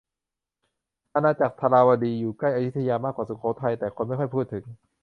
[1.13, 4.63] อาณาจักรทวาราวดี อยู่ใกล้อยุธยามากกว่าสุโขทัย แต่คนไม่ค่อยพูดถึง